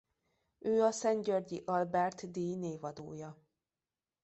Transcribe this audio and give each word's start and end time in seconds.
Ő 0.59 0.83
a 0.83 0.91
Szent-Györgyi 0.91 1.61
Albert-díj 1.65 2.55
névadója. 2.55 3.37